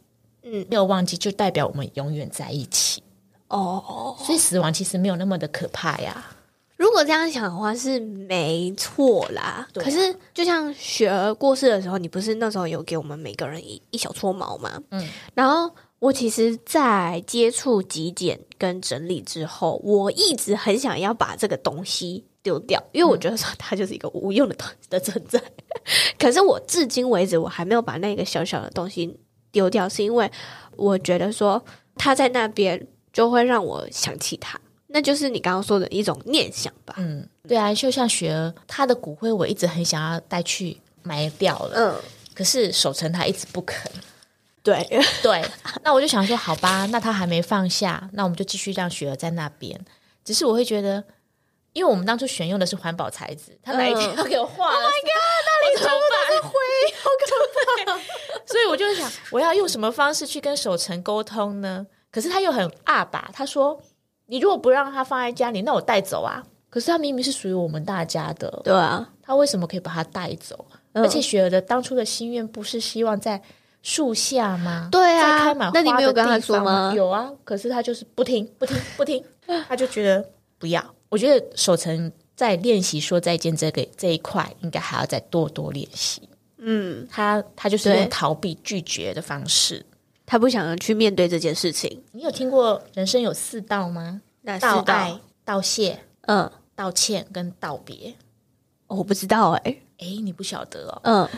[0.42, 3.02] 嗯，没有忘记，就代表我们永远在一起。”
[3.48, 6.24] 哦，所以死亡其实没有那么的可怕呀。
[6.78, 14.80] 如果这样想的话是没错啦，啊、可是就像雪儿过世的时候，你不是那时候有给我们每个人一一小撮毛吗？
[14.90, 25.42] 嗯，然后我其实，在接触极简跟整理之后，我一直很想要把这个东西丢掉，因为我觉得说它就是一个无用的东西的存在。
[26.16, 29.18] 可是我至今为止，我还没有把那个小小的东西
[29.50, 30.30] 丢掉，是因为
[30.76, 31.60] 我觉得说
[31.96, 34.60] 它在那边就会让我想起它。
[34.90, 36.94] 那就是你刚刚说的一种念想吧。
[36.96, 41.72] 嗯，对啊，就像雪儿，她的骨灰我一直很想要带去埋掉了。
[41.76, 41.94] 嗯，
[42.34, 43.90] 可是守成他一直不肯。
[44.62, 44.82] 对
[45.22, 45.44] 对，
[45.82, 49.78] 那我就想说，好吧，那他还没放下，那我们就继续让雪儿在那边。
[50.24, 51.04] 只是我会觉得，
[51.72, 56.54] 因为我们当初选用的是环保材质，他哪一天要给我画？Oh my god，那里全部都是灰，
[57.02, 58.00] 好可怕！
[58.46, 61.86] 所以我就想，我要用什么方式去跟守成沟通呢？
[62.10, 63.80] 可是他又很阿爸，他说。
[64.30, 66.44] 你如果不让他放在家里，那我带走啊！
[66.70, 70.66] 可是他明明是属于我们大家的，对啊，他为什么可以把他带走？
[70.92, 73.40] 嗯、而且雪儿的当初的心愿不是希望在
[73.82, 74.90] 树下吗？
[74.92, 75.54] 对啊？
[75.72, 76.92] 那你没有跟他说吗？
[76.94, 79.24] 有啊，可是他就是不听，不听，不听，
[79.66, 80.22] 他就觉得
[80.58, 80.94] 不要。
[81.08, 86.28] 我觉得守成在练习说再见这个这一块，应该还要再多多练习。
[86.58, 89.86] 嗯，他他就是用逃避拒绝的方式。
[90.30, 92.04] 他不想去面对这件事情。
[92.12, 94.20] 你有听过人生有四道吗？
[94.42, 98.14] 那道爱、道谢、嗯、道歉跟道别。
[98.88, 99.82] 哦，我不知道哎、欸。
[100.00, 101.28] 哎，你不晓得哦，嗯，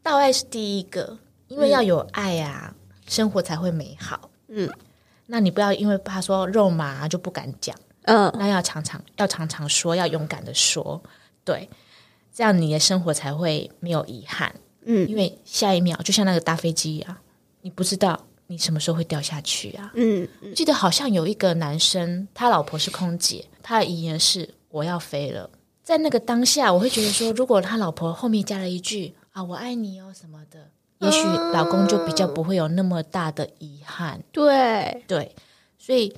[0.00, 4.30] 道爱是第一个，因为要有爱啊，嗯、生活才会美好。
[4.46, 4.70] 嗯，
[5.26, 11.02] 那你不要因为怕说肉麻就不敢讲，嗯，那要常常要常常说，要勇敢的说，
[11.44, 11.68] 对，
[12.32, 14.54] 这样你的生活才会没有遗憾。
[14.84, 17.16] 嗯，因为下一秒就像那个搭飞机一样，
[17.62, 19.90] 你不知道你什么时候会掉下去啊。
[19.94, 25.50] 嗯，记得好像有一个男生，他老婆是空姐，他的遗言是我要飞了。
[25.82, 34.20] 在那个当下，我会觉得说，如果他老婆后面加了一句啊我爱你哦什么的，也许老公就比较不会有那么大的遗憾。
[34.32, 35.34] 对对，
[35.78, 36.16] 所以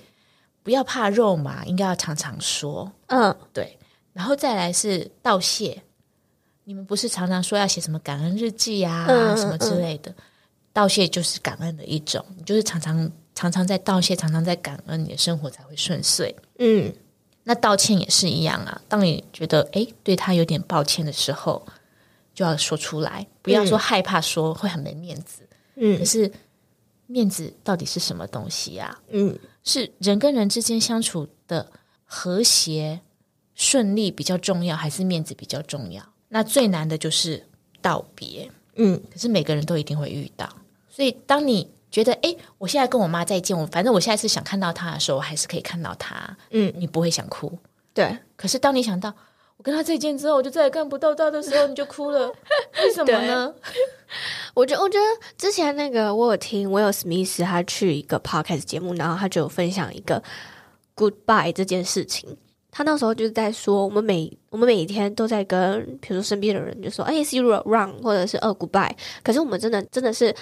[0.62, 2.90] 不要怕肉麻，应该要常常说。
[3.08, 3.78] 嗯，对，
[4.12, 5.82] 然后再来是道谢。
[6.64, 10.14] 你们不是常常说要写什么感恩日记呀、啊嗯、什么之类的？
[10.78, 16.32] 道谢就是感恩的一种，你就是常常常常在道谢，常常在感恩，你的生活才会顺遂。
[16.60, 16.94] 嗯，
[17.42, 18.80] 那道歉也是一样啊。
[18.86, 21.66] 当你觉得哎对他有点抱歉的时候，
[22.32, 25.42] 就要说出来，不要说害怕说会很没面子。
[25.74, 26.30] 嗯，可是
[27.06, 28.96] 面子到底是什么东西啊？
[29.08, 31.72] 嗯，是人跟人之间相处的
[32.04, 33.00] 和谐
[33.56, 36.00] 顺利比较重要，还是面子比较重要？
[36.28, 37.44] 那最难的就是
[37.82, 40.48] 道别，嗯，可是每个人都一定会遇到，
[40.88, 47.58] 所以当你觉得，哎，我现在跟我妈再见，我反正我下一次想看到她的时候，我还是可以看到她，嗯，你不会想哭，
[47.94, 48.16] 对。
[48.36, 49.12] 可是当你想到
[49.56, 52.28] 我跟她再见之后，我就再也看不到她的时候，你就哭了，
[52.82, 53.54] 为什么呢？
[54.54, 55.04] 我觉得，我觉得
[55.36, 60.22] 之前那个我有听威尔史密斯他去一个 podcast 节目，然后他就有分享一个
[60.96, 62.36] goodbye 这件事情。
[62.70, 68.92] 他那时候就是在说，我们每我们每一天都在跟，比如说身边的人就说，哎，see you around，或者是呃，goodbye。
[69.22, 70.32] 可是我们真的真的是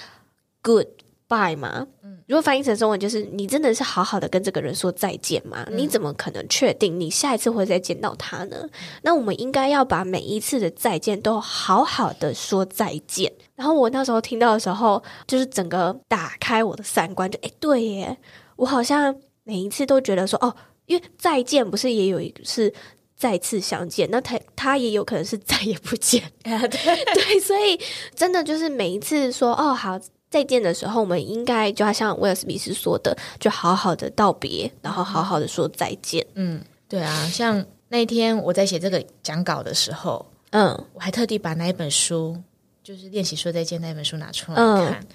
[0.63, 1.87] goodbye 吗？
[2.03, 5.65] 嗯，如果翻译成中文，就是你真的是好好的跟这个人说再见吗？
[5.69, 8.57] 嗯，你怎么可能确定你下一次会再见到他呢？
[8.61, 8.69] 嗯，
[9.03, 13.31] 那我们应该要把每一次的再见都好好的说再见。
[13.55, 18.17] 然后我那时候听到的时候，就是整个打开我的三观，就哎，对耶，
[18.55, 20.55] 我好像每一次都觉得说，哦。
[20.87, 22.73] 因为再见不是也有一个是
[23.13, 27.77] 再次相见，那他他也有可能是再也不见 对，所以
[28.15, 36.25] 真的就是每一次说哦好再见的时候，我们应该就要像威尔史密斯说的，就好好的道别，然后好好的说再见。
[36.35, 42.37] 嗯，对啊，像那天我在写这个讲稿的时候，嗯，我还特地把那一本书，
[42.83, 45.07] 就是练习说再见那一本书拿出来看，嗯，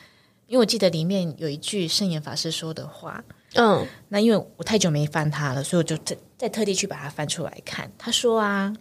[0.46, 3.22] 因为我记得里面有一句圣严法师说的话。
[3.54, 7.92] 嗯，那因为我太久没翻它了，所以我就再再特地去把它翻出来看。
[7.98, 8.74] 他说啊，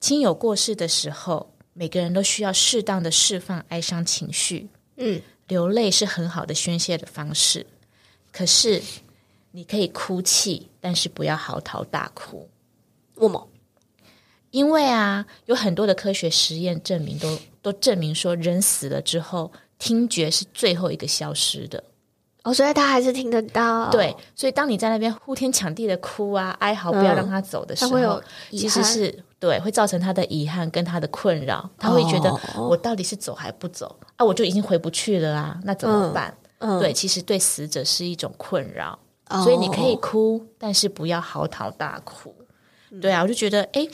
[0.00, 4.68] 亲友过世的时候，每个人都需要适当的释放哀伤情绪。
[4.96, 7.66] 嗯，流泪是很好的宣泄的方式。
[8.32, 8.82] 可是
[9.52, 12.48] 你可以哭泣，但是不要嚎啕大哭。
[13.14, 13.48] 为什么？
[14.50, 21.82] 因为啊，有很多的科学实验证明都，都都证明说，人死了之后，听觉是最后一个消失的。
[22.44, 23.90] 哦，所以他还是听得到。
[23.90, 31.68] 对，所以当你在那边呼天抢地的哭啊、哀嚎，不要让他走的时候，嗯、其实是对，会造成他的遗憾跟他的困扰。
[31.78, 34.24] 他会觉得我到底是走还不走、哦、啊？
[34.24, 36.36] 我就已经回不去了啊，那怎么办？
[36.58, 42.34] 嗯嗯、对，其实对死者是一种困扰，哦、所以你可以哭，但是不要嚎啕大哭。
[43.02, 43.86] 对啊，我就觉得，哎，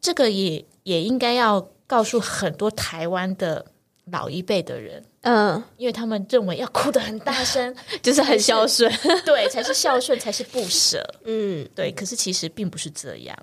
[0.00, 3.64] 这个也也应该要告诉很多台湾的
[4.06, 5.04] 老一辈的人。
[5.20, 8.90] 嗯，因为他们认为要哭得很大声， 就是很孝顺，
[9.24, 11.00] 对，才是孝顺，才是不舍。
[11.24, 11.92] 嗯，对。
[11.92, 13.38] 可是其实并不是这样。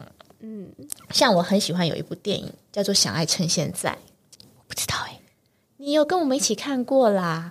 [0.47, 0.69] 嗯，
[1.09, 3.89] 像我很喜欢有一部电影叫做《想爱趁现在》，
[4.57, 5.21] 我不知道哎、欸，
[5.77, 7.49] 你有跟我们一起看过啦？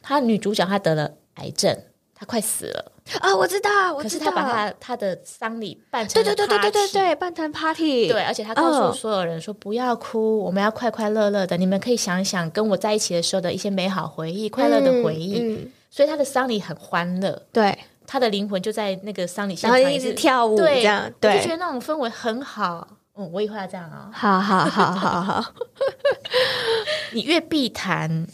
[0.00, 1.78] 她女主角她得了癌症，
[2.14, 2.92] 她快死了。
[3.20, 4.24] 啊，我知道，我知道。
[4.24, 11.56] 可是他把他他的丧礼办成对对对对对对办成 party，对，而且他告诉所有人说不要哭，我们要快快乐乐的。
[11.56, 15.70] 你们可以想想跟我在一起的时候的一些美好回忆，快乐的回忆。
[15.88, 22.86] 所以他的丧礼很欢乐，对，他的灵魂就在那个丧礼现场一直跳舞，这样，对，我就觉得那种氛围很好。
[23.14, 25.54] 嗯，我以后要这样啊，好好好好好。
[27.12, 28.26] 你越避谈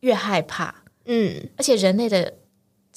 [0.00, 0.74] 越害怕，
[1.06, 2.34] 嗯，而且人类的。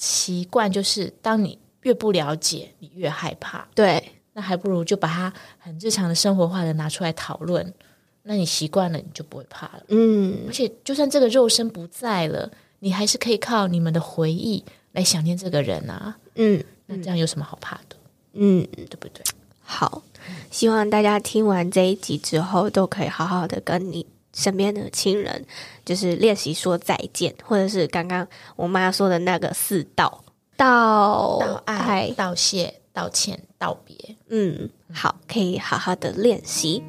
[0.00, 3.66] 习惯就是，当你越不了解，你越害怕。
[3.74, 7.74] 对，那还不如就把它很日常的生活化的拿出来讨论。
[8.22, 9.82] 那你习惯了，你就不会怕了。
[9.88, 12.48] 嗯，而且就算这个肉身不在了，
[12.78, 16.16] 你还是可以靠你们的回忆来想念这个人啊。
[16.36, 17.96] 嗯，那这样有什么好怕的？
[18.34, 19.22] 嗯，对不对？
[19.62, 20.02] 好，
[20.50, 25.44] 希望大家听完这一集之后，都可以好好的跟你身边的亲人，
[25.84, 28.26] 就是练习说再见，或者是刚刚
[28.56, 30.24] 我妈说的那个四道：
[30.56, 34.16] 道、道爱、道谢、道歉、道别。
[34.28, 36.82] 嗯，好，可以好好的练习。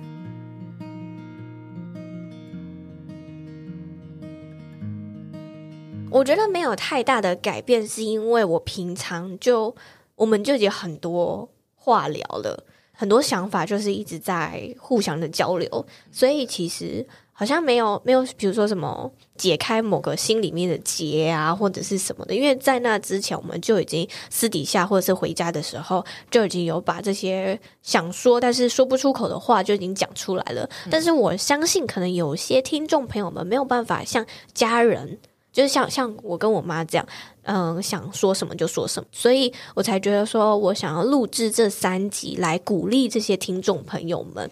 [6.11, 9.75] 我觉得没有太大的改变，是因为我平常就
[10.15, 17.05] 我们就已经很多话聊了，很多想法就是一直在互相的交流，所以其实。
[17.31, 30.69] 好像没有没有，比如说什么解开某个心里面的结啊，或者是什么的，因为在那之前，我们就已经私底下或者是回家的时候，就已经有把这些想说但是说不出口的话就已经讲出来了。
[30.91, 35.17] 但是我相信，可能有些听众朋友们没有办法像家人，
[35.51, 37.07] 就是像像我跟我妈这样，
[37.43, 44.49] 嗯，想说什么就说什么，所以我才觉得说我想要录制这三集来鼓励这些听众朋友们。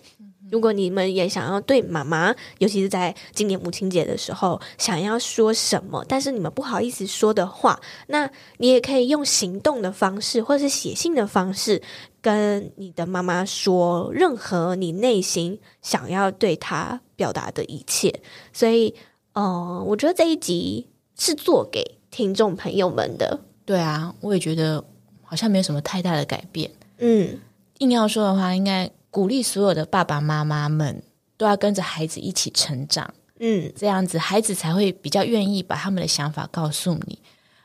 [0.49, 7.77] 如果你们也想要对妈妈，尤其是在今年母亲节的时候，想要说什么，但是你们不好意思说的话，
[8.07, 11.81] 那你也可以用行动的方式，或者是写信的方式，
[12.21, 18.21] 跟你的妈妈说任何你内心想要对她表达的一切。
[18.53, 18.95] 所以，
[19.37, 23.39] 嗯、呃，我觉得这一集是做给听众朋友们的。
[23.65, 24.83] 对啊，我也觉得
[25.21, 26.71] 好像没有什么太大的改变。
[26.97, 27.39] 嗯，
[27.77, 28.89] 硬要说的话，应该。
[29.09, 31.01] 鼓励所有的爸爸妈妈们
[31.37, 37.17] 都要跟着孩子一起成长，嗯，这样子孩子才会比较愿意把他们的想法告诉你，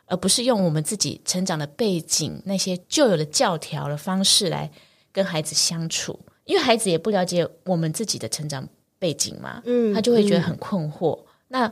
[0.07, 4.71] 而不是用我们自己成长的背景那些旧有的教条的方式来
[5.13, 8.67] 跟孩子相处，因为孩子也不了解我们自己的成长
[8.99, 11.19] 背景嘛，嗯，他就会觉得很困惑。
[11.19, 11.71] 嗯，那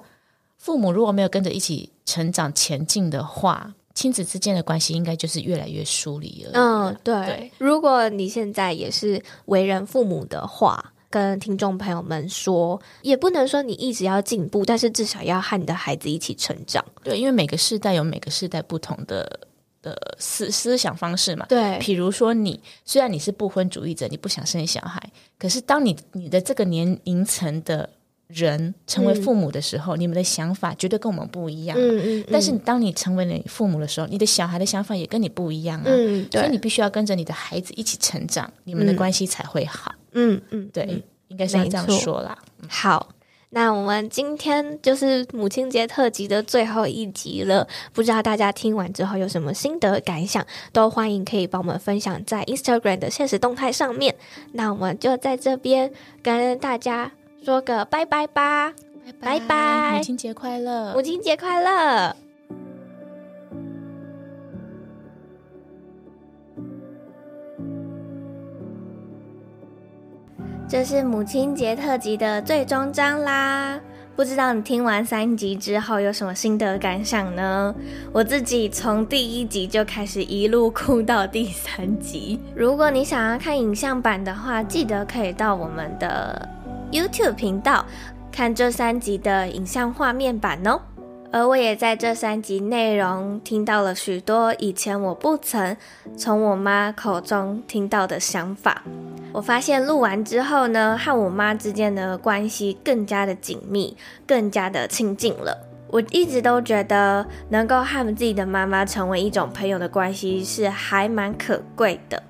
[0.59, 6.53] 父母如果没有跟着一起成长前进的话，亲子之间的关系应该就是越来越疏离了。
[6.53, 7.14] 嗯，对。
[7.24, 16.85] 对，如果你现在也是为人父母的话，跟听众朋友们说，也不能说你一直要进步，但是至少要和你的孩子一起成长。
[17.03, 19.41] 对，因为每个世代有每个世代不同的
[19.81, 21.47] 的思思想方式嘛。
[21.49, 25.03] 对，比如说你虽然你是不婚主义者，你不想生小孩，
[25.39, 27.89] 可是当你你的这个年龄层的。
[28.33, 31.76] 人成为父母的时候，嗯、你们的想法绝对跟我们不一样。
[31.76, 35.87] 嗯嗯嗯、但是，当你成为了父母的时候，你的小孩的想法也跟你不一样啊。
[35.87, 39.93] 嗯、所以，你必须要跟着你的孩子一起成长，你们的关系才会好。
[40.12, 42.39] 嗯嗯，对，嗯、应该是要这样说啦。
[42.68, 43.09] 好，
[43.51, 47.66] 那我们今天就是母亲节特辑的最后一集了。
[47.93, 54.14] 不知道大家听完之后有什么心得感想，都欢迎可以帮我们分享在 Instagram 的现实动态上面。
[54.53, 57.11] 那我们就在这边跟大家。
[57.43, 58.70] 说个拜拜吧，
[59.18, 59.97] 拜拜！
[59.97, 62.14] 母亲节快乐，母亲节快乐！
[70.68, 73.80] 这是母亲节特辑的最终章啦！
[74.14, 77.74] 不知道你听完三集之后有什么心得感想呢？
[78.12, 82.38] 我自己从第一集就开始一路哭到第三集。
[82.55, 86.47] 如果你想要看影像版的话，记得可以到我们的。
[86.91, 87.86] YouTube 频道
[88.32, 90.80] 看这三集的影像画面版哦，
[91.30, 95.76] 而我也在这三集内容听到了许多以前我不曾
[96.16, 98.82] 从我妈口中听到的想法。
[99.32, 105.57] 我发现录完之后呢，和我妈之间的关系更加的紧密，更加的亲近了。
[105.86, 112.20] 我一直都觉得能够和自己的妈妈成为一种朋友的关系是还蛮可贵的。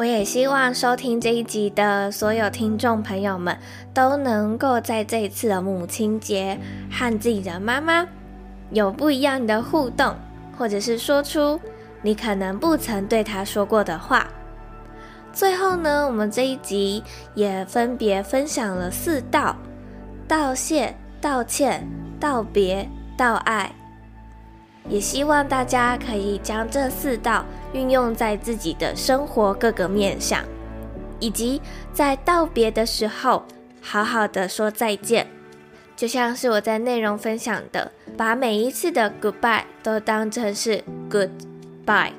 [0.00, 3.54] 我也希望收听这一集的所有听众朋友们
[3.92, 6.58] 都能够在这一次的母亲节
[6.90, 8.06] 和自己的妈妈
[8.70, 10.16] 有不一样的互动，
[10.56, 11.60] 或者是说出
[12.00, 14.26] 你可能不曾对她说过的话。
[15.34, 19.54] 最后呢，我们这一集也分别分享了四道：
[20.26, 21.86] 道谢、道歉、
[22.18, 22.88] 道别、
[23.18, 23.70] 道爱。
[24.88, 27.44] 也希望大家可以将这四道。
[27.72, 30.44] 运用在自己的生活各个面向，
[31.18, 31.60] 以及
[31.92, 33.44] 在道别的时候，
[33.80, 35.26] 好好的说再见。
[35.96, 42.12] 就像是我在内容分享的，把每一次的 goodbye 都当成是 goodbye。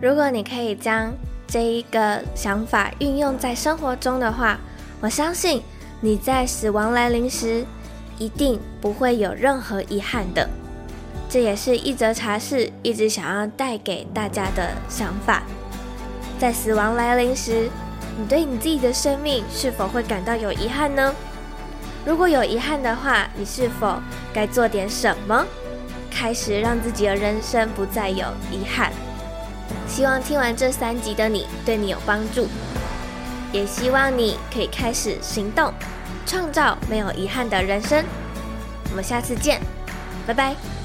[0.00, 1.12] 如果你可以将
[1.46, 4.58] 这一个想法运用在生活中的话，
[5.00, 5.62] 我相信
[6.00, 7.64] 你在死亡来临时，
[8.18, 10.48] 一定不会有任何遗憾的。
[11.28, 15.42] 这也是一则茶室一直想要带给大家的想法。
[16.38, 17.68] 在死亡来临时，
[18.18, 21.14] 你对你自己的生命是否会感到有遗憾呢？
[22.04, 23.98] 如果有遗憾的话，你是否
[24.32, 25.44] 该做点什么，
[26.10, 28.92] 开始让自己的人生不再有遗憾？
[29.88, 32.46] 希望听完这三集的你对你有帮助，
[33.52, 35.72] 也希望你可以开始行动，
[36.24, 38.04] 创造没有遗憾的人生。
[38.90, 39.60] 我们下次见，
[40.26, 40.75] 拜拜。